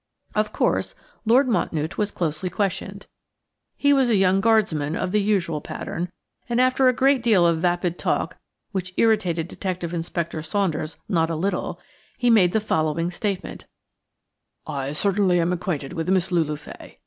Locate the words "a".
4.09-4.15, 6.87-6.91, 11.29-11.35